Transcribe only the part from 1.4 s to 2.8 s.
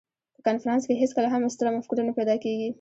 ستره مفکوره نه پیدا کېږي.